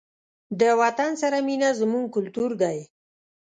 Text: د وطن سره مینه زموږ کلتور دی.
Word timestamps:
د 0.59 0.61
وطن 0.81 1.11
سره 1.21 1.37
مینه 1.47 1.69
زموږ 1.79 2.05
کلتور 2.15 2.51
دی. 2.61 2.77